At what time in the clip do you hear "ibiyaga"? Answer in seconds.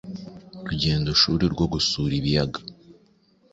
2.19-2.59